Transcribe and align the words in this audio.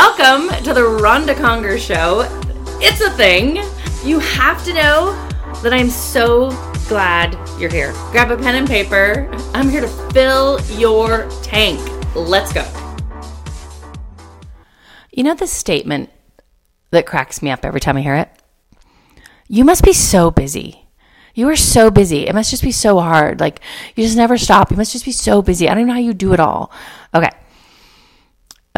Welcome 0.00 0.62
to 0.62 0.72
the 0.72 0.84
Ronda 0.84 1.34
Conger 1.34 1.76
Show. 1.76 2.20
It's 2.80 3.00
a 3.00 3.10
thing. 3.10 3.56
You 4.04 4.20
have 4.20 4.64
to 4.64 4.72
know 4.72 5.10
that 5.64 5.72
I'm 5.72 5.90
so 5.90 6.50
glad 6.86 7.36
you're 7.58 7.68
here. 7.68 7.90
Grab 8.12 8.30
a 8.30 8.36
pen 8.36 8.54
and 8.54 8.68
paper. 8.68 9.28
I'm 9.54 9.68
here 9.68 9.80
to 9.80 9.88
fill 10.12 10.60
your 10.78 11.28
tank. 11.42 11.80
Let's 12.14 12.52
go. 12.52 12.64
You 15.10 15.24
know 15.24 15.34
the 15.34 15.48
statement 15.48 16.10
that 16.92 17.04
cracks 17.04 17.42
me 17.42 17.50
up 17.50 17.64
every 17.64 17.80
time 17.80 17.96
I 17.96 18.02
hear 18.02 18.14
it? 18.14 18.30
You 19.48 19.64
must 19.64 19.82
be 19.82 19.92
so 19.92 20.30
busy. 20.30 20.86
You 21.34 21.48
are 21.48 21.56
so 21.56 21.90
busy. 21.90 22.28
It 22.28 22.36
must 22.36 22.50
just 22.50 22.62
be 22.62 22.70
so 22.70 23.00
hard. 23.00 23.40
Like, 23.40 23.60
you 23.96 24.04
just 24.04 24.16
never 24.16 24.38
stop. 24.38 24.70
You 24.70 24.76
must 24.76 24.92
just 24.92 25.04
be 25.04 25.10
so 25.10 25.42
busy. 25.42 25.68
I 25.68 25.74
don't 25.74 25.88
know 25.88 25.94
how 25.94 25.98
you 25.98 26.14
do 26.14 26.32
it 26.32 26.38
all. 26.38 26.70
Okay. 27.12 27.30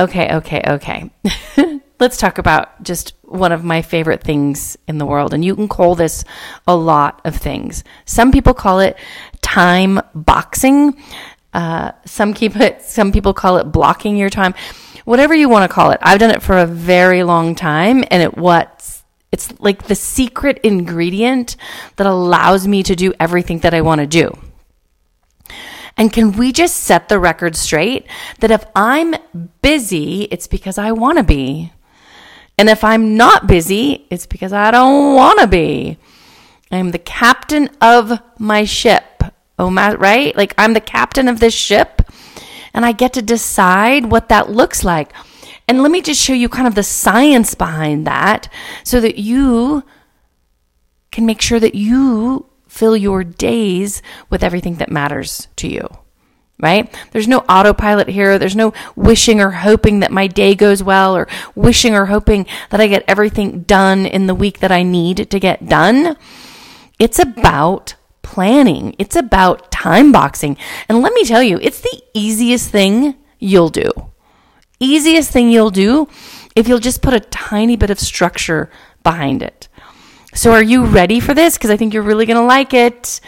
Okay, 0.00 0.34
okay, 0.36 0.62
okay. 0.66 1.10
Let's 2.00 2.16
talk 2.16 2.38
about 2.38 2.82
just 2.82 3.12
one 3.20 3.52
of 3.52 3.64
my 3.64 3.82
favorite 3.82 4.22
things 4.22 4.78
in 4.88 4.96
the 4.96 5.04
world. 5.04 5.34
And 5.34 5.44
you 5.44 5.54
can 5.54 5.68
call 5.68 5.94
this 5.94 6.24
a 6.66 6.74
lot 6.74 7.20
of 7.26 7.36
things. 7.36 7.84
Some 8.06 8.32
people 8.32 8.54
call 8.54 8.80
it 8.80 8.96
time 9.42 10.00
boxing. 10.14 10.96
Uh, 11.52 11.92
some 12.06 12.32
keep 12.32 12.56
it, 12.56 12.80
some 12.80 13.12
people 13.12 13.34
call 13.34 13.58
it 13.58 13.64
blocking 13.64 14.16
your 14.16 14.30
time. 14.30 14.54
Whatever 15.04 15.34
you 15.34 15.50
want 15.50 15.68
to 15.68 15.74
call 15.74 15.90
it. 15.90 15.98
I've 16.00 16.18
done 16.18 16.30
it 16.30 16.40
for 16.40 16.56
a 16.56 16.66
very 16.66 17.22
long 17.22 17.54
time 17.54 18.02
and 18.10 18.22
it 18.22 18.38
what's 18.38 19.04
it's 19.32 19.52
like 19.60 19.86
the 19.86 19.94
secret 19.94 20.60
ingredient 20.62 21.56
that 21.96 22.06
allows 22.06 22.66
me 22.66 22.82
to 22.84 22.96
do 22.96 23.12
everything 23.20 23.58
that 23.60 23.74
I 23.74 23.82
want 23.82 24.00
to 24.00 24.06
do. 24.06 24.49
And 26.00 26.10
can 26.10 26.32
we 26.32 26.50
just 26.50 26.76
set 26.76 27.10
the 27.10 27.18
record 27.18 27.54
straight 27.54 28.06
that 28.38 28.50
if 28.50 28.64
I'm 28.74 29.16
busy, 29.60 30.22
it's 30.30 30.46
because 30.46 30.78
I 30.78 30.92
want 30.92 31.18
to 31.18 31.24
be. 31.24 31.74
And 32.56 32.70
if 32.70 32.82
I'm 32.82 33.18
not 33.18 33.46
busy, 33.46 34.06
it's 34.08 34.24
because 34.24 34.54
I 34.54 34.70
don't 34.70 35.14
want 35.14 35.40
to 35.40 35.46
be. 35.46 35.98
I'm 36.70 36.92
the 36.92 36.98
captain 36.98 37.68
of 37.82 38.18
my 38.38 38.64
ship. 38.64 39.22
Oh, 39.58 39.68
my, 39.68 39.94
right? 39.94 40.34
Like 40.34 40.54
I'm 40.56 40.72
the 40.72 40.80
captain 40.80 41.28
of 41.28 41.38
this 41.38 41.52
ship 41.52 42.00
and 42.72 42.86
I 42.86 42.92
get 42.92 43.12
to 43.12 43.20
decide 43.20 44.06
what 44.06 44.30
that 44.30 44.48
looks 44.48 44.82
like. 44.82 45.12
And 45.68 45.82
let 45.82 45.90
me 45.90 46.00
just 46.00 46.22
show 46.22 46.32
you 46.32 46.48
kind 46.48 46.66
of 46.66 46.76
the 46.76 46.82
science 46.82 47.54
behind 47.54 48.06
that 48.06 48.50
so 48.84 49.00
that 49.00 49.18
you 49.18 49.84
can 51.12 51.26
make 51.26 51.42
sure 51.42 51.60
that 51.60 51.74
you 51.74 52.49
fill 52.70 52.96
your 52.96 53.24
days 53.24 54.00
with 54.30 54.44
everything 54.44 54.76
that 54.76 54.90
matters 54.90 55.48
to 55.56 55.68
you. 55.68 55.88
Right? 56.58 56.94
There's 57.10 57.26
no 57.26 57.38
autopilot 57.40 58.08
here. 58.08 58.38
There's 58.38 58.54
no 58.54 58.74
wishing 58.94 59.40
or 59.40 59.50
hoping 59.50 60.00
that 60.00 60.12
my 60.12 60.26
day 60.26 60.54
goes 60.54 60.82
well 60.82 61.16
or 61.16 61.26
wishing 61.54 61.94
or 61.94 62.06
hoping 62.06 62.46
that 62.68 62.80
I 62.80 62.86
get 62.86 63.04
everything 63.08 63.62
done 63.62 64.04
in 64.04 64.26
the 64.26 64.34
week 64.34 64.60
that 64.60 64.70
I 64.70 64.82
need 64.82 65.30
to 65.30 65.40
get 65.40 65.66
done. 65.66 66.16
It's 66.98 67.18
about 67.18 67.94
planning. 68.22 68.94
It's 68.98 69.16
about 69.16 69.72
time 69.72 70.12
boxing. 70.12 70.58
And 70.88 71.00
let 71.00 71.14
me 71.14 71.24
tell 71.24 71.42
you, 71.42 71.58
it's 71.62 71.80
the 71.80 72.02
easiest 72.12 72.70
thing 72.70 73.16
you'll 73.38 73.70
do. 73.70 73.90
Easiest 74.78 75.30
thing 75.30 75.50
you'll 75.50 75.70
do 75.70 76.08
if 76.54 76.68
you'll 76.68 76.78
just 76.78 77.00
put 77.00 77.14
a 77.14 77.20
tiny 77.20 77.76
bit 77.76 77.90
of 77.90 77.98
structure 77.98 78.70
behind 79.02 79.42
it. 79.42 79.68
So, 80.32 80.52
are 80.52 80.62
you 80.62 80.84
ready 80.84 81.20
for 81.20 81.34
this? 81.34 81.58
Because 81.58 81.70
I 81.70 81.76
think 81.76 81.92
you're 81.92 82.02
really 82.02 82.26
going 82.26 82.38
to 82.38 82.44
like 82.44 82.72
it. 82.72 83.20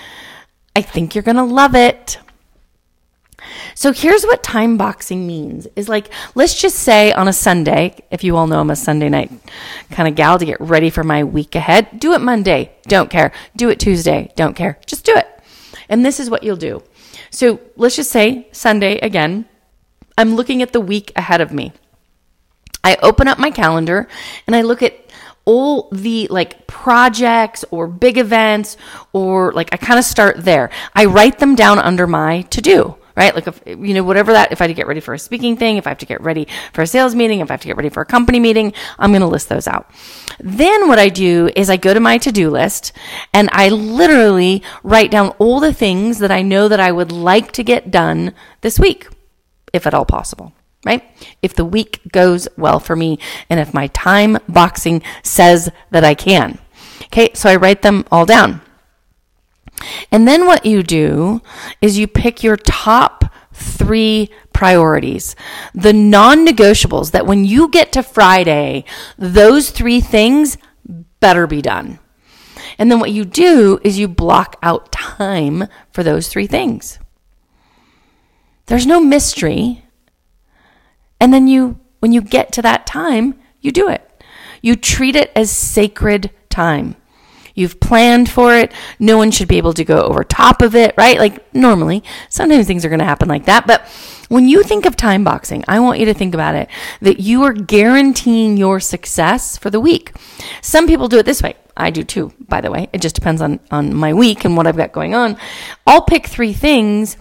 I 0.74 0.82
think 0.82 1.14
you're 1.14 1.22
going 1.22 1.36
to 1.36 1.44
love 1.44 1.74
it. 1.74 2.18
So 3.74 3.92
here's 3.92 4.24
what 4.24 4.42
time 4.42 4.76
boxing 4.76 5.26
means 5.26 5.66
is 5.76 5.88
like, 5.88 6.12
let's 6.34 6.60
just 6.60 6.78
say 6.78 7.12
on 7.12 7.28
a 7.28 7.32
Sunday, 7.32 7.96
if 8.10 8.22
you 8.22 8.36
all 8.36 8.46
know 8.46 8.60
I'm 8.60 8.70
a 8.70 8.76
Sunday 8.76 9.08
night 9.08 9.30
kind 9.90 10.08
of 10.08 10.14
gal 10.14 10.38
to 10.38 10.44
get 10.44 10.60
ready 10.60 10.90
for 10.90 11.02
my 11.02 11.24
week 11.24 11.54
ahead, 11.54 11.98
do 11.98 12.12
it 12.12 12.20
Monday, 12.20 12.72
don't 12.84 13.10
care. 13.10 13.32
Do 13.56 13.68
it 13.70 13.80
Tuesday, 13.80 14.32
don't 14.36 14.54
care. 14.54 14.78
Just 14.86 15.04
do 15.04 15.16
it. 15.16 15.28
And 15.88 16.04
this 16.04 16.20
is 16.20 16.30
what 16.30 16.42
you'll 16.42 16.56
do. 16.56 16.82
So 17.30 17.60
let's 17.76 17.96
just 17.96 18.10
say 18.10 18.48
Sunday 18.52 18.98
again, 18.98 19.46
I'm 20.16 20.34
looking 20.34 20.62
at 20.62 20.72
the 20.72 20.80
week 20.80 21.12
ahead 21.16 21.40
of 21.40 21.52
me. 21.52 21.72
I 22.84 22.96
open 23.02 23.28
up 23.28 23.38
my 23.38 23.50
calendar 23.50 24.08
and 24.46 24.56
I 24.56 24.62
look 24.62 24.82
at 24.82 25.01
all 25.44 25.88
the 25.90 26.28
like 26.30 26.66
projects 26.66 27.64
or 27.70 27.86
big 27.86 28.18
events 28.18 28.76
or 29.12 29.52
like 29.52 29.70
I 29.72 29.76
kind 29.76 29.98
of 29.98 30.04
start 30.04 30.44
there. 30.44 30.70
I 30.94 31.06
write 31.06 31.38
them 31.38 31.54
down 31.54 31.78
under 31.78 32.06
my 32.06 32.42
to 32.42 32.60
do 32.60 32.96
right? 33.16 33.34
Like, 33.34 33.46
if, 33.46 33.62
you 33.66 33.94
know, 33.94 34.04
whatever 34.04 34.32
that, 34.32 34.52
if 34.52 34.62
I 34.62 34.66
to 34.66 34.74
get 34.74 34.86
ready 34.86 35.00
for 35.00 35.14
a 35.14 35.18
speaking 35.18 35.56
thing, 35.56 35.76
if 35.76 35.86
I 35.86 35.90
have 35.90 35.98
to 35.98 36.06
get 36.06 36.22
ready 36.22 36.48
for 36.72 36.82
a 36.82 36.86
sales 36.86 37.14
meeting, 37.14 37.40
if 37.40 37.50
I 37.50 37.54
have 37.54 37.60
to 37.60 37.66
get 37.66 37.76
ready 37.76 37.88
for 37.88 38.00
a 38.00 38.06
company 38.06 38.40
meeting, 38.40 38.72
I'm 38.98 39.10
going 39.10 39.20
to 39.20 39.26
list 39.26 39.48
those 39.48 39.68
out. 39.68 39.90
Then 40.40 40.88
what 40.88 40.98
I 40.98 41.08
do 41.08 41.50
is 41.54 41.68
I 41.68 41.76
go 41.76 41.92
to 41.92 42.00
my 42.00 42.18
to 42.18 42.32
do 42.32 42.50
list 42.50 42.92
and 43.32 43.48
I 43.52 43.68
literally 43.68 44.62
write 44.82 45.10
down 45.10 45.28
all 45.38 45.60
the 45.60 45.74
things 45.74 46.20
that 46.20 46.30
I 46.30 46.42
know 46.42 46.68
that 46.68 46.80
I 46.80 46.92
would 46.92 47.12
like 47.12 47.52
to 47.52 47.62
get 47.62 47.90
done 47.90 48.34
this 48.62 48.78
week, 48.78 49.08
if 49.72 49.86
at 49.86 49.94
all 49.94 50.06
possible 50.06 50.52
right? 50.84 51.02
If 51.42 51.54
the 51.54 51.64
week 51.64 52.00
goes 52.12 52.48
well 52.56 52.80
for 52.80 52.96
me 52.96 53.18
and 53.48 53.60
if 53.60 53.74
my 53.74 53.86
time 53.88 54.38
boxing 54.48 55.02
says 55.22 55.70
that 55.90 56.04
I 56.04 56.14
can. 56.14 56.58
Okay, 57.04 57.30
so 57.34 57.48
I 57.48 57.56
write 57.56 57.82
them 57.82 58.04
all 58.10 58.26
down. 58.26 58.60
And 60.10 60.28
then 60.28 60.46
what 60.46 60.66
you 60.66 60.82
do 60.82 61.40
is 61.80 61.98
you 61.98 62.06
pick 62.06 62.42
your 62.42 62.56
top 62.56 63.24
three 63.52 64.30
priorities, 64.52 65.34
the 65.74 65.92
non 65.92 66.46
negotiables 66.46 67.10
that 67.12 67.26
when 67.26 67.44
you 67.44 67.68
get 67.68 67.92
to 67.92 68.02
Friday, 68.02 68.84
those 69.18 69.70
three 69.70 70.00
things 70.00 70.56
better 71.20 71.46
be 71.46 71.62
done. 71.62 71.98
And 72.78 72.90
then 72.90 73.00
what 73.00 73.10
you 73.10 73.24
do 73.24 73.78
is 73.84 73.98
you 73.98 74.08
block 74.08 74.56
out 74.62 74.92
time 74.92 75.68
for 75.90 76.02
those 76.02 76.28
three 76.28 76.46
things. 76.46 76.98
There's 78.66 78.86
no 78.86 79.00
mystery. 79.00 79.84
And 81.22 81.32
then 81.32 81.46
you, 81.46 81.78
when 82.00 82.10
you 82.10 82.20
get 82.20 82.50
to 82.54 82.62
that 82.62 82.84
time, 82.84 83.38
you 83.60 83.70
do 83.70 83.88
it. 83.88 84.02
You 84.60 84.74
treat 84.74 85.14
it 85.14 85.30
as 85.36 85.52
sacred 85.52 86.32
time. 86.50 86.96
You've 87.54 87.78
planned 87.78 88.28
for 88.28 88.56
it. 88.56 88.72
No 88.98 89.18
one 89.18 89.30
should 89.30 89.46
be 89.46 89.56
able 89.56 89.72
to 89.74 89.84
go 89.84 90.02
over 90.02 90.24
top 90.24 90.62
of 90.62 90.74
it, 90.74 90.94
right? 90.98 91.20
Like 91.20 91.54
normally, 91.54 92.02
sometimes 92.28 92.66
things 92.66 92.84
are 92.84 92.88
going 92.88 92.98
to 92.98 93.04
happen 93.04 93.28
like 93.28 93.44
that. 93.44 93.68
But 93.68 93.86
when 94.30 94.48
you 94.48 94.64
think 94.64 94.84
of 94.84 94.96
time 94.96 95.22
boxing, 95.22 95.62
I 95.68 95.78
want 95.78 96.00
you 96.00 96.06
to 96.06 96.14
think 96.14 96.34
about 96.34 96.56
it 96.56 96.68
that 97.02 97.20
you 97.20 97.44
are 97.44 97.52
guaranteeing 97.52 98.56
your 98.56 98.80
success 98.80 99.56
for 99.56 99.70
the 99.70 99.78
week. 99.78 100.16
Some 100.60 100.88
people 100.88 101.06
do 101.06 101.18
it 101.18 101.26
this 101.26 101.40
way. 101.40 101.54
I 101.76 101.90
do 101.90 102.02
too, 102.02 102.32
by 102.48 102.62
the 102.62 102.72
way. 102.72 102.88
It 102.92 103.00
just 103.00 103.14
depends 103.14 103.40
on, 103.40 103.60
on 103.70 103.94
my 103.94 104.12
week 104.12 104.44
and 104.44 104.56
what 104.56 104.66
I've 104.66 104.76
got 104.76 104.90
going 104.90 105.14
on. 105.14 105.36
I'll 105.86 106.02
pick 106.02 106.26
three 106.26 106.52
things 106.52 107.16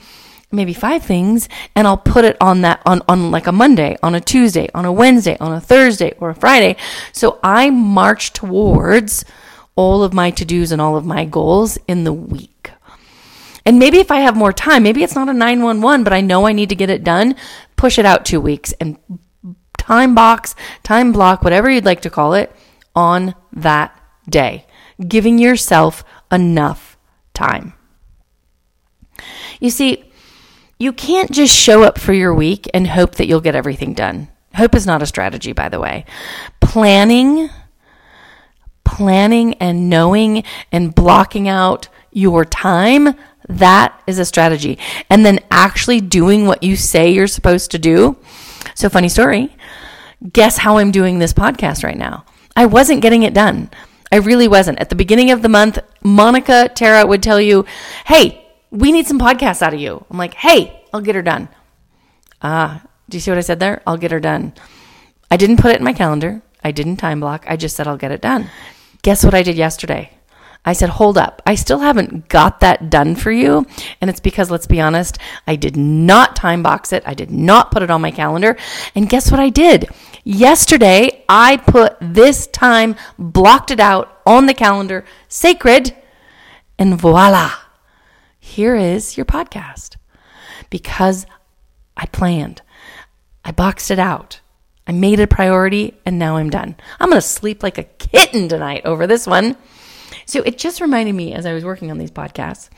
maybe 0.51 0.73
five 0.73 1.03
things 1.03 1.47
and 1.75 1.87
I'll 1.87 1.97
put 1.97 2.25
it 2.25 2.37
on 2.41 2.61
that 2.61 2.81
on, 2.85 3.01
on 3.07 3.31
like 3.31 3.47
a 3.47 3.51
Monday, 3.51 3.97
on 4.03 4.15
a 4.15 4.21
Tuesday, 4.21 4.69
on 4.73 4.85
a 4.85 4.91
Wednesday, 4.91 5.37
on 5.39 5.53
a 5.53 5.61
Thursday 5.61 6.13
or 6.19 6.29
a 6.29 6.35
Friday. 6.35 6.75
So 7.11 7.39
I 7.43 7.69
march 7.69 8.33
towards 8.33 9.25
all 9.75 10.03
of 10.03 10.13
my 10.13 10.31
to 10.31 10.45
dos 10.45 10.71
and 10.71 10.81
all 10.81 10.95
of 10.95 11.05
my 11.05 11.25
goals 11.25 11.77
in 11.87 12.03
the 12.03 12.13
week. 12.13 12.71
And 13.65 13.79
maybe 13.79 13.99
if 13.99 14.11
I 14.11 14.21
have 14.21 14.35
more 14.35 14.53
time, 14.53 14.83
maybe 14.83 15.03
it's 15.03 15.15
not 15.15 15.29
a 15.29 15.33
911, 15.33 16.03
but 16.03 16.13
I 16.13 16.21
know 16.21 16.47
I 16.47 16.51
need 16.51 16.69
to 16.69 16.75
get 16.75 16.89
it 16.89 17.03
done, 17.03 17.35
push 17.75 17.99
it 17.99 18.05
out 18.05 18.25
two 18.25 18.41
weeks 18.41 18.73
and 18.79 18.97
time 19.77 20.15
box, 20.15 20.55
time 20.83 21.11
block, 21.11 21.43
whatever 21.43 21.69
you'd 21.69 21.85
like 21.85 22.01
to 22.01 22.09
call 22.09 22.33
it, 22.33 22.55
on 22.95 23.35
that 23.53 23.97
day, 24.27 24.65
giving 25.07 25.37
yourself 25.37 26.03
enough 26.31 26.97
time. 27.33 27.73
You 29.59 29.69
see, 29.69 30.10
you 30.81 30.91
can't 30.91 31.31
just 31.31 31.55
show 31.55 31.83
up 31.83 31.99
for 31.99 32.11
your 32.11 32.33
week 32.33 32.67
and 32.73 32.87
hope 32.87 33.15
that 33.15 33.27
you'll 33.27 33.39
get 33.39 33.55
everything 33.55 33.93
done. 33.93 34.29
Hope 34.55 34.73
is 34.73 34.87
not 34.87 35.03
a 35.03 35.05
strategy, 35.05 35.53
by 35.53 35.69
the 35.69 35.79
way. 35.79 36.05
Planning, 36.59 37.49
planning 38.83 39.53
and 39.55 39.89
knowing 39.89 40.43
and 40.71 40.95
blocking 40.95 41.47
out 41.47 41.87
your 42.11 42.45
time, 42.45 43.15
that 43.47 44.01
is 44.07 44.17
a 44.17 44.25
strategy. 44.25 44.79
And 45.07 45.23
then 45.23 45.39
actually 45.51 46.01
doing 46.01 46.47
what 46.47 46.63
you 46.63 46.75
say 46.75 47.11
you're 47.11 47.27
supposed 47.27 47.69
to 47.71 47.79
do. 47.79 48.17
So, 48.73 48.89
funny 48.89 49.09
story. 49.09 49.55
Guess 50.33 50.57
how 50.57 50.77
I'm 50.77 50.91
doing 50.91 51.19
this 51.19 51.33
podcast 51.33 51.83
right 51.83 51.97
now? 51.97 52.25
I 52.55 52.65
wasn't 52.65 53.01
getting 53.01 53.21
it 53.21 53.35
done. 53.35 53.69
I 54.11 54.17
really 54.17 54.47
wasn't. 54.47 54.79
At 54.79 54.89
the 54.89 54.95
beginning 54.95 55.29
of 55.29 55.43
the 55.43 55.49
month, 55.49 55.77
Monica 56.03 56.69
Tara 56.73 57.05
would 57.05 57.23
tell 57.23 57.39
you, 57.39 57.65
Hey, 58.05 58.40
we 58.71 58.91
need 58.91 59.05
some 59.05 59.19
podcasts 59.19 59.61
out 59.61 59.73
of 59.73 59.79
you. 59.79 60.03
I'm 60.09 60.17
like, 60.17 60.33
hey, 60.33 60.83
I'll 60.93 61.01
get 61.01 61.15
her 61.15 61.21
done. 61.21 61.49
Ah, 62.41 62.81
do 63.09 63.17
you 63.17 63.21
see 63.21 63.29
what 63.29 63.37
I 63.37 63.41
said 63.41 63.59
there? 63.59 63.81
I'll 63.85 63.97
get 63.97 64.11
her 64.11 64.19
done. 64.19 64.53
I 65.29 65.37
didn't 65.37 65.57
put 65.57 65.71
it 65.71 65.77
in 65.77 65.83
my 65.83 65.93
calendar. 65.93 66.41
I 66.63 66.71
didn't 66.71 66.97
time 66.97 67.19
block. 67.19 67.45
I 67.47 67.57
just 67.57 67.75
said 67.75 67.87
I'll 67.87 67.97
get 67.97 68.11
it 68.11 68.21
done. 68.21 68.49
Guess 69.01 69.23
what 69.25 69.33
I 69.33 69.43
did 69.43 69.57
yesterday? 69.57 70.11
I 70.63 70.73
said, 70.73 70.89
hold 70.89 71.17
up. 71.17 71.41
I 71.43 71.55
still 71.55 71.79
haven't 71.79 72.29
got 72.29 72.59
that 72.59 72.91
done 72.91 73.15
for 73.15 73.31
you. 73.31 73.65
And 73.99 74.11
it's 74.11 74.19
because, 74.19 74.51
let's 74.51 74.67
be 74.67 74.79
honest, 74.79 75.17
I 75.47 75.55
did 75.55 75.75
not 75.75 76.35
time 76.35 76.61
box 76.61 76.93
it. 76.93 77.01
I 77.05 77.15
did 77.15 77.31
not 77.31 77.71
put 77.71 77.81
it 77.81 77.89
on 77.89 78.01
my 78.01 78.11
calendar. 78.11 78.57
And 78.93 79.09
guess 79.09 79.31
what 79.31 79.39
I 79.39 79.49
did? 79.49 79.89
Yesterday, 80.23 81.25
I 81.27 81.57
put 81.57 81.97
this 81.99 82.45
time, 82.45 82.95
blocked 83.17 83.71
it 83.71 83.79
out 83.79 84.21
on 84.23 84.45
the 84.45 84.53
calendar, 84.53 85.03
sacred, 85.27 85.95
and 86.77 86.99
voila, 86.99 87.53
here 88.51 88.75
is 88.75 89.15
your 89.15 89.25
podcast. 89.25 89.95
Because 90.69 91.25
I 91.95 92.05
planned, 92.07 92.61
I 93.43 93.51
boxed 93.51 93.91
it 93.91 93.99
out. 93.99 94.41
I 94.85 94.91
made 94.91 95.19
it 95.19 95.23
a 95.23 95.27
priority 95.27 95.97
and 96.05 96.19
now 96.19 96.37
I'm 96.37 96.49
done. 96.49 96.75
I'm 96.99 97.09
going 97.09 97.21
to 97.21 97.27
sleep 97.27 97.63
like 97.63 97.77
a 97.77 97.83
kitten 97.83 98.49
tonight 98.49 98.81
over 98.85 99.07
this 99.07 99.25
one. 99.25 99.55
So 100.25 100.41
it 100.41 100.57
just 100.57 100.81
reminded 100.81 101.13
me 101.15 101.33
as 101.33 101.45
I 101.45 101.53
was 101.53 101.63
working 101.63 101.91
on 101.91 101.97
these 101.97 102.11
podcasts 102.11 102.69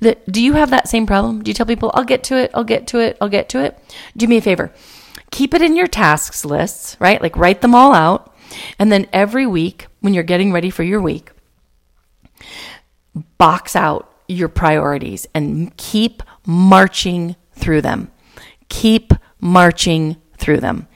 that 0.00 0.30
do 0.30 0.42
you 0.42 0.54
have 0.54 0.70
that 0.70 0.88
same 0.88 1.06
problem? 1.06 1.42
Do 1.42 1.50
you 1.50 1.54
tell 1.54 1.66
people, 1.66 1.90
I'll 1.94 2.04
get 2.04 2.24
to 2.24 2.36
it, 2.36 2.50
I'll 2.54 2.64
get 2.64 2.86
to 2.88 2.98
it, 2.98 3.18
I'll 3.20 3.28
get 3.28 3.50
to 3.50 3.62
it? 3.62 3.78
Do 4.16 4.26
me 4.26 4.38
a 4.38 4.42
favor. 4.42 4.72
Keep 5.30 5.52
it 5.52 5.62
in 5.62 5.76
your 5.76 5.86
tasks 5.86 6.44
lists, 6.44 6.96
right? 7.00 7.20
Like 7.20 7.36
write 7.36 7.60
them 7.60 7.74
all 7.74 7.92
out. 7.92 8.34
And 8.78 8.90
then 8.90 9.06
every 9.12 9.46
week, 9.46 9.86
when 10.00 10.14
you're 10.14 10.22
getting 10.22 10.52
ready 10.52 10.70
for 10.70 10.82
your 10.82 11.02
week, 11.02 11.32
box 13.36 13.76
out 13.76 14.10
your 14.28 14.48
priorities 14.48 15.26
and 15.34 15.76
keep 15.76 16.22
marching 16.46 17.34
through 17.52 17.82
them. 17.82 18.10
Keep 18.68 19.14
marching 19.40 20.16
through 20.36 20.60
them. 20.60 20.86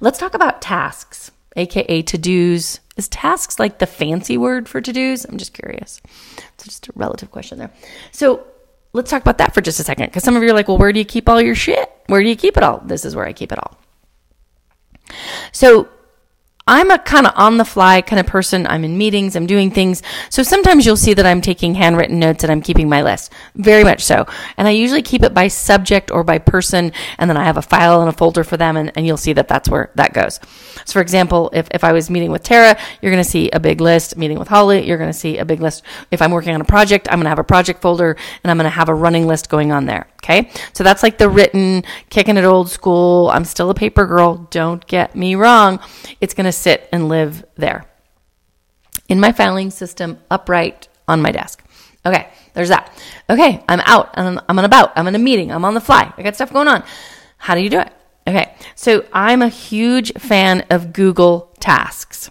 Let's 0.00 0.18
talk 0.18 0.34
about 0.34 0.60
tasks, 0.60 1.30
aka 1.56 2.02
to 2.02 2.18
dos. 2.18 2.80
Is 2.96 3.08
tasks 3.08 3.58
like 3.58 3.78
the 3.78 3.86
fancy 3.86 4.36
word 4.38 4.68
for 4.68 4.80
to 4.80 4.92
dos? 4.92 5.24
I'm 5.24 5.38
just 5.38 5.52
curious. 5.52 6.00
It's 6.54 6.64
just 6.64 6.88
a 6.88 6.92
relative 6.94 7.30
question 7.30 7.58
there. 7.58 7.70
So 8.12 8.46
let's 8.92 9.10
talk 9.10 9.22
about 9.22 9.38
that 9.38 9.54
for 9.54 9.60
just 9.60 9.80
a 9.80 9.84
second. 9.84 10.06
Because 10.06 10.24
some 10.24 10.36
of 10.36 10.42
you 10.42 10.50
are 10.50 10.54
like, 10.54 10.68
well, 10.68 10.78
where 10.78 10.92
do 10.92 10.98
you 10.98 11.04
keep 11.04 11.28
all 11.28 11.40
your 11.40 11.54
shit? 11.54 11.90
Where 12.06 12.22
do 12.22 12.28
you 12.28 12.36
keep 12.36 12.56
it 12.56 12.62
all? 12.62 12.78
This 12.84 13.04
is 13.04 13.16
where 13.16 13.26
I 13.26 13.32
keep 13.32 13.52
it 13.52 13.58
all. 13.58 13.78
So 15.52 15.88
I'm 16.68 16.90
a 16.90 16.98
kind 16.98 17.28
of 17.28 17.32
on 17.36 17.58
the 17.58 17.64
fly 17.64 18.02
kind 18.02 18.18
of 18.18 18.26
person. 18.26 18.66
I'm 18.66 18.82
in 18.82 18.98
meetings, 18.98 19.36
I'm 19.36 19.46
doing 19.46 19.70
things. 19.70 20.02
So 20.30 20.42
sometimes 20.42 20.84
you'll 20.84 20.96
see 20.96 21.14
that 21.14 21.24
I'm 21.24 21.40
taking 21.40 21.76
handwritten 21.76 22.18
notes 22.18 22.42
and 22.42 22.50
I'm 22.50 22.60
keeping 22.60 22.88
my 22.88 23.04
list. 23.04 23.32
Very 23.54 23.84
much 23.84 24.02
so. 24.02 24.26
And 24.56 24.66
I 24.66 24.72
usually 24.72 25.02
keep 25.02 25.22
it 25.22 25.32
by 25.32 25.46
subject 25.46 26.10
or 26.10 26.24
by 26.24 26.38
person. 26.38 26.90
And 27.18 27.30
then 27.30 27.36
I 27.36 27.44
have 27.44 27.56
a 27.56 27.62
file 27.62 28.00
and 28.00 28.08
a 28.08 28.12
folder 28.12 28.42
for 28.42 28.56
them. 28.56 28.76
And, 28.76 28.90
and 28.96 29.06
you'll 29.06 29.16
see 29.16 29.32
that 29.34 29.46
that's 29.46 29.68
where 29.68 29.92
that 29.94 30.12
goes. 30.12 30.40
So 30.84 30.94
for 30.94 31.00
example, 31.02 31.50
if, 31.52 31.68
if 31.70 31.84
I 31.84 31.92
was 31.92 32.10
meeting 32.10 32.32
with 32.32 32.42
Tara, 32.42 32.76
you're 33.00 33.12
going 33.12 33.22
to 33.22 33.30
see 33.30 33.48
a 33.50 33.60
big 33.60 33.80
list. 33.80 34.16
Meeting 34.16 34.40
with 34.40 34.48
Holly, 34.48 34.88
you're 34.88 34.98
going 34.98 35.12
to 35.12 35.16
see 35.16 35.38
a 35.38 35.44
big 35.44 35.60
list. 35.60 35.84
If 36.10 36.20
I'm 36.20 36.32
working 36.32 36.52
on 36.52 36.60
a 36.60 36.64
project, 36.64 37.06
I'm 37.08 37.18
going 37.18 37.26
to 37.26 37.30
have 37.30 37.38
a 37.38 37.44
project 37.44 37.80
folder 37.80 38.16
and 38.42 38.50
I'm 38.50 38.56
going 38.56 38.64
to 38.64 38.70
have 38.70 38.88
a 38.88 38.94
running 38.94 39.28
list 39.28 39.48
going 39.48 39.70
on 39.70 39.86
there. 39.86 40.08
Okay. 40.26 40.50
So 40.72 40.82
that's 40.82 41.04
like 41.04 41.18
the 41.18 41.28
written, 41.28 41.84
kicking 42.10 42.36
it 42.36 42.44
old 42.44 42.68
school. 42.68 43.30
I'm 43.30 43.44
still 43.44 43.70
a 43.70 43.74
paper 43.74 44.06
girl. 44.06 44.48
Don't 44.50 44.84
get 44.84 45.14
me 45.14 45.36
wrong. 45.36 45.78
It's 46.20 46.34
going 46.34 46.46
to 46.46 46.52
sit 46.52 46.88
and 46.92 47.08
live 47.08 47.44
there 47.54 47.86
in 49.08 49.20
my 49.20 49.30
filing 49.30 49.70
system, 49.70 50.18
upright 50.28 50.88
on 51.06 51.22
my 51.22 51.30
desk. 51.30 51.62
Okay, 52.04 52.28
there's 52.54 52.70
that. 52.70 52.92
Okay, 53.30 53.62
I'm 53.68 53.80
out. 53.80 54.10
I'm, 54.14 54.40
I'm 54.48 54.58
on 54.58 54.64
about. 54.64 54.92
I'm 54.96 55.06
in 55.06 55.14
a 55.14 55.18
meeting. 55.20 55.52
I'm 55.52 55.64
on 55.64 55.74
the 55.74 55.80
fly. 55.80 56.12
I 56.16 56.22
got 56.22 56.34
stuff 56.34 56.52
going 56.52 56.66
on. 56.66 56.82
How 57.38 57.54
do 57.54 57.60
you 57.60 57.70
do 57.70 57.78
it? 57.78 57.92
Okay, 58.26 58.52
so 58.74 59.04
I'm 59.12 59.42
a 59.42 59.48
huge 59.48 60.12
fan 60.14 60.64
of 60.70 60.92
Google 60.92 61.54
Tasks. 61.60 62.30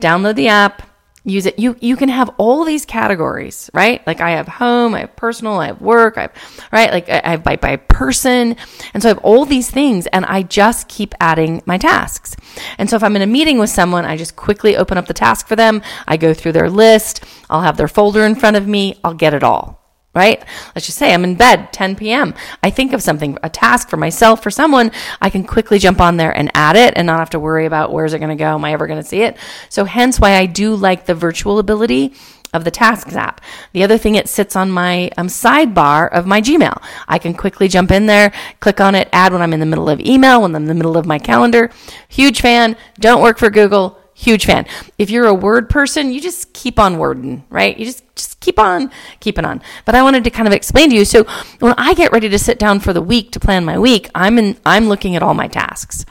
Download 0.00 0.34
the 0.34 0.48
app, 0.48 0.89
use 1.24 1.46
it. 1.46 1.58
You 1.58 1.76
you 1.80 1.96
can 1.96 2.08
have 2.08 2.30
all 2.38 2.64
these 2.64 2.84
categories, 2.84 3.70
right? 3.74 4.04
Like 4.06 4.20
I 4.20 4.30
have 4.30 4.48
home, 4.48 4.94
I 4.94 5.00
have 5.00 5.16
personal, 5.16 5.54
I 5.54 5.68
have 5.68 5.80
work, 5.80 6.16
I 6.16 6.22
have 6.22 6.32
right, 6.72 6.90
like 6.90 7.08
I 7.08 7.30
have 7.30 7.42
by 7.42 7.56
by 7.56 7.76
person, 7.76 8.56
and 8.94 9.02
so 9.02 9.08
I 9.08 9.14
have 9.14 9.24
all 9.24 9.44
these 9.44 9.70
things, 9.70 10.06
and 10.08 10.24
I 10.26 10.42
just 10.42 10.88
keep 10.88 11.14
adding 11.20 11.62
my 11.66 11.78
tasks. 11.78 12.36
And 12.78 12.88
so 12.88 12.96
if 12.96 13.02
I'm 13.02 13.16
in 13.16 13.22
a 13.22 13.26
meeting 13.26 13.58
with 13.58 13.70
someone, 13.70 14.04
I 14.04 14.16
just 14.16 14.36
quickly 14.36 14.76
open 14.76 14.98
up 14.98 15.06
the 15.06 15.14
task 15.14 15.46
for 15.46 15.56
them. 15.56 15.82
I 16.06 16.16
go 16.16 16.34
through 16.34 16.52
their 16.52 16.70
list. 16.70 17.24
I'll 17.48 17.62
have 17.62 17.76
their 17.76 17.88
folder 17.88 18.24
in 18.24 18.34
front 18.34 18.56
of 18.56 18.66
me. 18.66 18.98
I'll 19.04 19.14
get 19.14 19.34
it 19.34 19.42
all 19.42 19.79
right? 20.14 20.44
Let's 20.74 20.86
just 20.86 20.98
say 20.98 21.14
I'm 21.14 21.24
in 21.24 21.36
bed 21.36 21.72
10 21.72 21.96
p.m. 21.96 22.34
I 22.62 22.70
think 22.70 22.92
of 22.92 23.02
something, 23.02 23.38
a 23.42 23.48
task 23.48 23.88
for 23.88 23.96
myself, 23.96 24.42
for 24.42 24.50
someone, 24.50 24.90
I 25.20 25.30
can 25.30 25.44
quickly 25.44 25.78
jump 25.78 26.00
on 26.00 26.16
there 26.16 26.36
and 26.36 26.50
add 26.54 26.76
it 26.76 26.94
and 26.96 27.06
not 27.06 27.20
have 27.20 27.30
to 27.30 27.40
worry 27.40 27.66
about 27.66 27.92
where's 27.92 28.12
it 28.12 28.18
going 28.18 28.36
to 28.36 28.42
go? 28.42 28.54
Am 28.54 28.64
I 28.64 28.72
ever 28.72 28.86
going 28.86 29.00
to 29.00 29.06
see 29.06 29.22
it? 29.22 29.36
So 29.68 29.84
hence 29.84 30.18
why 30.18 30.36
I 30.36 30.46
do 30.46 30.74
like 30.74 31.06
the 31.06 31.14
virtual 31.14 31.58
ability 31.60 32.14
of 32.52 32.64
the 32.64 32.70
tasks 32.70 33.14
app. 33.14 33.40
The 33.72 33.84
other 33.84 33.96
thing, 33.96 34.16
it 34.16 34.28
sits 34.28 34.56
on 34.56 34.72
my 34.72 35.10
um, 35.16 35.28
sidebar 35.28 36.10
of 36.10 36.26
my 36.26 36.40
Gmail. 36.40 36.82
I 37.06 37.18
can 37.18 37.32
quickly 37.32 37.68
jump 37.68 37.92
in 37.92 38.06
there, 38.06 38.32
click 38.58 38.80
on 38.80 38.96
it, 38.96 39.08
add 39.12 39.32
when 39.32 39.42
I'm 39.42 39.52
in 39.52 39.60
the 39.60 39.66
middle 39.66 39.88
of 39.88 40.00
email, 40.00 40.42
when 40.42 40.56
I'm 40.56 40.62
in 40.62 40.68
the 40.68 40.74
middle 40.74 40.96
of 40.96 41.06
my 41.06 41.20
calendar. 41.20 41.70
Huge 42.08 42.40
fan. 42.40 42.76
Don't 42.98 43.22
work 43.22 43.38
for 43.38 43.50
Google 43.50 43.99
Huge 44.20 44.44
fan. 44.44 44.66
If 44.98 45.08
you're 45.08 45.24
a 45.24 45.32
word 45.32 45.70
person, 45.70 46.12
you 46.12 46.20
just 46.20 46.52
keep 46.52 46.78
on 46.78 46.98
wording, 46.98 47.42
right? 47.48 47.78
You 47.78 47.86
just 47.86 48.04
just 48.14 48.38
keep 48.40 48.58
on 48.58 48.90
keeping 49.18 49.46
on. 49.46 49.62
But 49.86 49.94
I 49.94 50.02
wanted 50.02 50.24
to 50.24 50.30
kind 50.30 50.46
of 50.46 50.52
explain 50.52 50.90
to 50.90 50.94
you. 50.96 51.06
So 51.06 51.24
when 51.58 51.72
I 51.78 51.94
get 51.94 52.12
ready 52.12 52.28
to 52.28 52.38
sit 52.38 52.58
down 52.58 52.80
for 52.80 52.92
the 52.92 53.00
week 53.00 53.32
to 53.32 53.40
plan 53.40 53.64
my 53.64 53.78
week, 53.78 54.10
I'm 54.14 54.38
in 54.38 54.58
I'm 54.66 54.88
looking 54.88 55.16
at 55.16 55.22
all 55.22 55.32
my 55.32 55.48
tasks. 55.48 56.04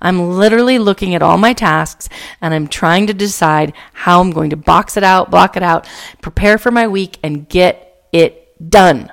I'm 0.00 0.30
literally 0.30 0.78
looking 0.78 1.16
at 1.16 1.22
all 1.22 1.36
my 1.36 1.52
tasks 1.52 2.08
and 2.40 2.54
I'm 2.54 2.68
trying 2.68 3.08
to 3.08 3.12
decide 3.12 3.72
how 3.92 4.20
I'm 4.20 4.30
going 4.30 4.50
to 4.50 4.56
box 4.56 4.96
it 4.96 5.02
out, 5.02 5.28
block 5.28 5.56
it 5.56 5.64
out, 5.64 5.88
prepare 6.22 6.58
for 6.58 6.70
my 6.70 6.86
week 6.86 7.18
and 7.24 7.48
get 7.48 8.06
it 8.12 8.70
done. 8.70 9.10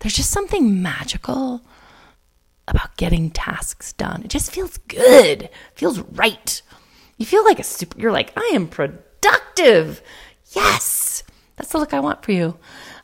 There's 0.00 0.16
just 0.16 0.32
something 0.32 0.82
magical 0.82 1.62
about 2.66 2.96
getting 2.96 3.30
tasks 3.30 3.92
done. 3.92 4.24
It 4.24 4.30
just 4.30 4.50
feels 4.50 4.78
good. 4.88 5.42
It 5.42 5.52
feels 5.76 6.00
right. 6.00 6.60
You 7.18 7.26
feel 7.26 7.44
like 7.44 7.58
a 7.58 7.64
super, 7.64 8.00
you're 8.00 8.12
like, 8.12 8.32
I 8.36 8.52
am 8.54 8.68
productive. 8.68 10.00
Yes. 10.52 11.24
That's 11.56 11.72
the 11.72 11.78
look 11.78 11.92
I 11.92 12.00
want 12.00 12.24
for 12.24 12.32
you. 12.32 12.56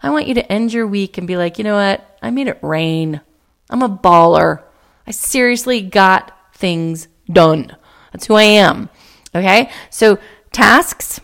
I 0.02 0.10
want 0.10 0.28
you 0.28 0.34
to 0.34 0.52
end 0.52 0.72
your 0.72 0.86
week 0.86 1.18
and 1.18 1.26
be 1.26 1.36
like, 1.36 1.58
you 1.58 1.64
know 1.64 1.74
what? 1.74 2.18
I 2.22 2.30
made 2.30 2.46
it 2.46 2.60
rain. 2.62 3.20
I'm 3.68 3.82
a 3.82 3.88
baller. 3.88 4.62
I 5.06 5.10
seriously 5.10 5.80
got 5.82 6.32
things 6.54 7.08
done. 7.30 7.76
That's 8.12 8.26
who 8.26 8.34
I 8.34 8.44
am. 8.44 8.88
Okay. 9.34 9.70
So 9.90 10.18
tasks, 10.52 11.20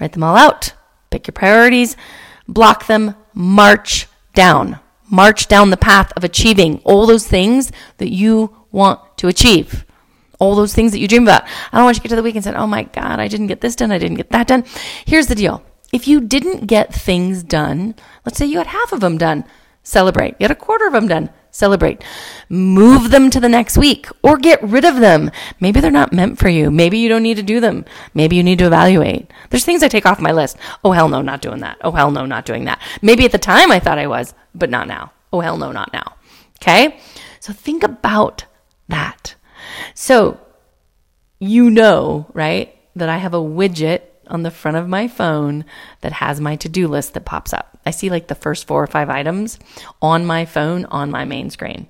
write 0.00 0.12
them 0.12 0.22
all 0.22 0.36
out, 0.36 0.72
pick 1.10 1.26
your 1.26 1.32
priorities, 1.32 1.96
block 2.48 2.86
them, 2.86 3.14
march 3.34 4.08
down. 4.34 4.80
March 5.10 5.46
down 5.46 5.68
the 5.68 5.76
path 5.76 6.10
of 6.16 6.24
achieving 6.24 6.80
all 6.84 7.06
those 7.06 7.28
things 7.28 7.70
that 7.98 8.10
you 8.10 8.56
want 8.70 8.98
to 9.18 9.28
achieve 9.28 9.84
all 10.42 10.56
those 10.56 10.74
things 10.74 10.90
that 10.90 10.98
you 10.98 11.06
dream 11.06 11.22
about. 11.22 11.44
I 11.72 11.78
don't 11.78 11.84
want 11.84 11.96
you 11.96 12.00
to 12.00 12.02
get 12.02 12.08
to 12.08 12.16
the 12.16 12.22
week 12.22 12.34
and 12.34 12.42
say, 12.42 12.52
oh 12.52 12.66
my 12.66 12.82
God, 12.82 13.20
I 13.20 13.28
didn't 13.28 13.46
get 13.46 13.60
this 13.60 13.76
done. 13.76 13.92
I 13.92 13.98
didn't 13.98 14.16
get 14.16 14.30
that 14.30 14.48
done. 14.48 14.64
Here's 15.06 15.28
the 15.28 15.36
deal. 15.36 15.62
If 15.92 16.08
you 16.08 16.20
didn't 16.20 16.66
get 16.66 16.92
things 16.92 17.44
done, 17.44 17.94
let's 18.24 18.38
say 18.38 18.46
you 18.46 18.58
had 18.58 18.66
half 18.66 18.92
of 18.92 18.98
them 18.98 19.18
done, 19.18 19.44
celebrate. 19.84 20.34
You 20.40 20.44
had 20.44 20.50
a 20.50 20.56
quarter 20.56 20.86
of 20.88 20.94
them 20.94 21.06
done, 21.06 21.30
celebrate. 21.52 22.02
Move 22.48 23.10
them 23.10 23.30
to 23.30 23.38
the 23.38 23.48
next 23.48 23.78
week 23.78 24.08
or 24.22 24.36
get 24.36 24.60
rid 24.64 24.84
of 24.84 24.96
them. 24.96 25.30
Maybe 25.60 25.78
they're 25.78 25.92
not 25.92 26.12
meant 26.12 26.40
for 26.40 26.48
you. 26.48 26.72
Maybe 26.72 26.98
you 26.98 27.08
don't 27.08 27.22
need 27.22 27.36
to 27.36 27.42
do 27.44 27.60
them. 27.60 27.84
Maybe 28.14 28.34
you 28.34 28.42
need 28.42 28.58
to 28.58 28.66
evaluate. 28.66 29.30
There's 29.50 29.64
things 29.64 29.84
I 29.84 29.88
take 29.88 30.06
off 30.06 30.18
my 30.18 30.32
list. 30.32 30.56
Oh, 30.82 30.90
hell 30.90 31.08
no, 31.08 31.22
not 31.22 31.40
doing 31.40 31.60
that. 31.60 31.78
Oh, 31.82 31.92
hell 31.92 32.10
no, 32.10 32.26
not 32.26 32.46
doing 32.46 32.64
that. 32.64 32.80
Maybe 33.00 33.24
at 33.24 33.32
the 33.32 33.38
time 33.38 33.70
I 33.70 33.78
thought 33.78 33.98
I 33.98 34.08
was, 34.08 34.34
but 34.56 34.70
not 34.70 34.88
now. 34.88 35.12
Oh, 35.32 35.40
hell 35.40 35.56
no, 35.56 35.70
not 35.70 35.92
now. 35.92 36.16
Okay? 36.56 36.98
So 37.38 37.52
think 37.52 37.84
about 37.84 38.46
that. 38.88 39.36
So 39.94 40.38
you 41.42 41.70
know, 41.70 42.26
right, 42.34 42.72
that 42.94 43.08
I 43.08 43.16
have 43.16 43.34
a 43.34 43.38
widget 43.38 44.02
on 44.28 44.44
the 44.44 44.50
front 44.52 44.76
of 44.76 44.88
my 44.88 45.08
phone 45.08 45.64
that 46.00 46.12
has 46.12 46.40
my 46.40 46.54
to 46.56 46.68
do 46.68 46.86
list 46.86 47.14
that 47.14 47.24
pops 47.24 47.52
up. 47.52 47.80
I 47.84 47.90
see 47.90 48.10
like 48.10 48.28
the 48.28 48.36
first 48.36 48.68
four 48.68 48.80
or 48.80 48.86
five 48.86 49.10
items 49.10 49.58
on 50.00 50.24
my 50.24 50.44
phone 50.44 50.84
on 50.84 51.10
my 51.10 51.24
main 51.24 51.50
screen. 51.50 51.88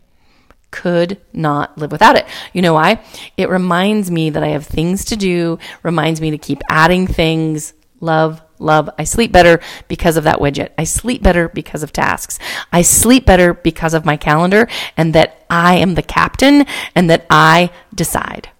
Could 0.70 1.20
not 1.34 1.76
live 1.76 1.92
without 1.92 2.16
it. 2.16 2.26
You 2.54 2.62
know 2.62 2.72
why? 2.72 3.04
It 3.36 3.50
reminds 3.50 4.10
me 4.10 4.30
that 4.30 4.42
I 4.42 4.48
have 4.48 4.64
things 4.64 5.04
to 5.06 5.16
do, 5.16 5.58
reminds 5.82 6.22
me 6.22 6.30
to 6.30 6.38
keep 6.38 6.62
adding 6.70 7.06
things. 7.06 7.74
Love, 8.00 8.40
love. 8.62 8.88
I 8.98 9.04
sleep 9.04 9.32
better 9.32 9.60
because 9.88 10.16
of 10.16 10.24
that 10.24 10.38
widget. 10.38 10.70
I 10.78 10.84
sleep 10.84 11.22
better 11.22 11.48
because 11.48 11.82
of 11.82 11.92
tasks. 11.92 12.38
I 12.72 12.82
sleep 12.82 13.26
better 13.26 13.54
because 13.54 13.94
of 13.94 14.04
my 14.04 14.16
calendar 14.16 14.68
and 14.96 15.14
that 15.14 15.44
I 15.50 15.74
am 15.74 15.94
the 15.94 16.02
captain 16.02 16.64
and 16.94 17.10
that 17.10 17.26
I 17.28 17.70
decide. 17.94 18.50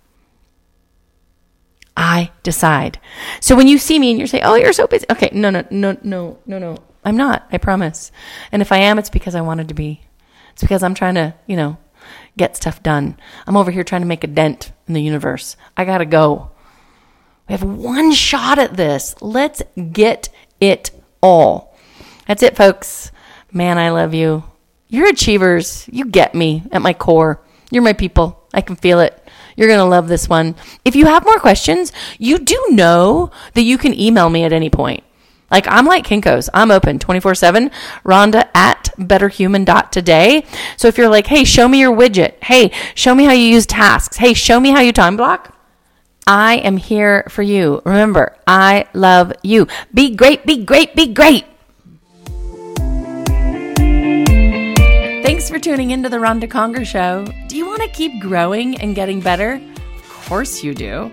I 1.97 2.31
decide. 2.43 2.99
So 3.41 3.55
when 3.55 3.69
you 3.69 3.79
see 3.79 3.99
me 3.99 4.11
and 4.11 4.21
you 4.21 4.27
say, 4.27 4.41
"Oh, 4.41 4.55
you're 4.55 4.73
so 4.73 4.87
busy," 4.87 5.07
okay, 5.11 5.31
no, 5.33 5.51
no, 5.51 5.65
no, 5.71 5.97
no, 6.03 6.39
no, 6.47 6.59
no, 6.59 6.79
I'm 7.05 7.17
not. 7.17 7.47
I 7.53 7.59
promise. 7.59 8.11
And 8.51 8.63
if 8.63 8.73
I 8.73 8.79
am, 8.79 8.99
it's 8.99 9.11
because 9.11 9.35
I 9.35 9.41
wanted 9.43 9.69
to 9.69 9.75
be. 9.75 10.03
It's 10.53 10.63
because 10.63 10.83
I'm 10.83 10.95
trying 10.95 11.15
to, 11.15 11.35
you 11.47 11.57
know, 11.57 11.77
get 12.37 12.57
stuff 12.57 12.83
done. 12.83 13.17
I'm 13.47 13.57
over 13.57 13.71
here 13.71 13.85
trying 13.85 14.03
to 14.03 14.07
make 14.07 14.25
a 14.25 14.29
dent 14.29 14.73
in 14.89 14.95
the 14.95 15.03
universe. 15.03 15.57
I 15.77 15.85
gotta 15.85 16.07
go. 16.07 16.51
We 17.53 17.59
have 17.59 17.69
one 17.69 18.13
shot 18.13 18.59
at 18.59 18.79
this. 18.79 19.15
Let's 19.21 19.61
get 19.93 20.31
it 20.59 20.91
all. 21.23 21.77
That's 22.27 22.43
it, 22.43 22.57
folks. 22.57 23.13
Man, 23.53 23.77
I 23.77 23.91
love 23.91 24.15
you. 24.15 24.45
You're 24.89 25.11
achievers. 25.11 25.87
You 25.93 26.07
get 26.07 26.35
me 26.35 26.63
at 26.73 26.81
my 26.81 26.95
core. 26.95 27.43
You're 27.71 27.83
my 27.83 27.93
people. 27.93 28.43
I 28.55 28.63
can 28.63 28.77
feel 28.77 29.01
it. 29.01 29.23
You're 29.55 29.69
going 29.69 29.81
to 29.81 29.85
love 29.85 30.09
this 30.09 30.31
one. 30.31 30.55
If 30.87 30.97
you 30.97 31.05
have 31.05 31.27
more 31.27 31.39
questions, 31.39 31.93
you 32.19 32.39
do 32.39 32.69
know 32.71 33.31
that 33.53 33.65
you 33.65 33.77
can 33.77 34.01
email 34.01 34.31
me 34.31 34.45
at 34.45 34.55
any 34.55 34.71
point. 34.71 35.05
Like 35.51 35.67
I'm 35.69 35.85
like 35.85 36.07
Kinko's. 36.07 36.49
I'm 36.55 36.71
open 36.71 36.99
24 36.99 37.35
7. 37.35 37.71
Ronda 38.03 38.49
at 38.57 38.89
betterhuman.today. 38.97 40.47
So 40.79 40.89
if 40.89 40.97
you're 40.97 41.11
like, 41.11 41.27
hey, 41.27 41.45
show 41.45 41.69
me 41.69 41.81
your 41.81 41.95
widget. 41.95 42.43
Hey, 42.43 42.73
show 42.95 43.15
me 43.15 43.25
how 43.25 43.33
you 43.33 43.45
use 43.45 43.67
tasks. 43.67 44.17
Hey, 44.17 44.33
show 44.33 44.59
me 44.59 44.71
how 44.71 44.81
you 44.81 44.95
time 44.95 45.19
block. 45.19 45.52
I 46.27 46.57
am 46.59 46.77
here 46.77 47.25
for 47.29 47.43
you. 47.43 47.83
Remember, 47.85 48.37
I 48.47 48.87
love 48.95 49.33
you. 49.43 49.67
Be 49.93 50.15
great, 50.15 50.47
be 50.47 50.65
great, 50.65 50.95
be 50.95 51.13
great. 51.13 51.45
Thanks 55.25 55.51
for 55.51 55.59
tuning 55.59 55.91
into 55.91 56.09
the 56.09 56.21
Ronda 56.21 56.47
Conger 56.47 56.85
Show. 56.85 57.27
Do 57.49 57.57
you 57.57 57.67
want 57.67 57.83
to 57.83 57.89
keep 57.89 58.21
growing 58.21 58.81
and 58.81 58.95
getting 58.95 59.21
better? 59.21 59.55
Of 59.55 60.09
course 60.27 60.63
you 60.63 60.75
do. 60.75 61.11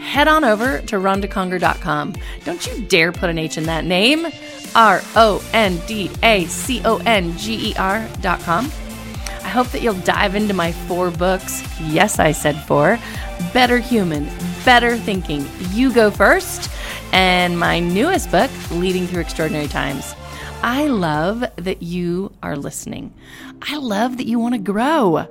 Head 0.00 0.28
on 0.28 0.44
over 0.44 0.80
to 0.82 0.96
rondaconger.com. 0.96 2.14
Don't 2.44 2.66
you 2.66 2.82
dare 2.82 3.12
put 3.12 3.30
an 3.30 3.38
H 3.38 3.56
in 3.56 3.64
that 3.64 3.84
name. 3.84 4.26
R 4.74 5.00
O 5.16 5.42
N 5.52 5.80
D 5.86 6.10
A 6.22 6.44
C 6.46 6.82
O 6.84 6.98
N 6.98 7.36
G 7.38 7.70
E 7.70 7.74
R.com. 7.76 8.70
I 9.42 9.48
hope 9.48 9.68
that 9.68 9.82
you'll 9.82 9.94
dive 9.94 10.34
into 10.34 10.54
my 10.54 10.72
four 10.72 11.10
books. 11.10 11.62
Yes, 11.80 12.18
I 12.18 12.32
said 12.32 12.56
four 12.64 12.98
Better 13.52 13.78
Human, 13.78 14.28
better 14.64 14.96
thinking. 14.96 15.46
You 15.70 15.92
go 15.92 16.10
first. 16.10 16.70
And 17.12 17.58
my 17.58 17.80
newest 17.80 18.30
book, 18.30 18.50
Leading 18.70 19.06
Through 19.06 19.22
Extraordinary 19.22 19.68
Times. 19.68 20.14
I 20.62 20.86
love 20.88 21.44
that 21.56 21.82
you 21.82 22.32
are 22.42 22.56
listening. 22.56 23.12
I 23.62 23.76
love 23.76 24.18
that 24.18 24.26
you 24.26 24.38
want 24.38 24.54
to 24.54 24.60
grow. 24.60 25.26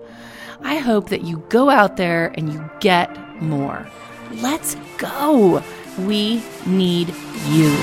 I 0.61 0.77
hope 0.77 1.09
that 1.09 1.21
you 1.21 1.43
go 1.49 1.69
out 1.69 1.97
there 1.97 2.33
and 2.35 2.51
you 2.51 2.69
get 2.79 3.41
more. 3.41 3.87
Let's 4.31 4.75
go. 4.97 5.63
We 5.99 6.43
need 6.65 7.13
you. 7.47 7.75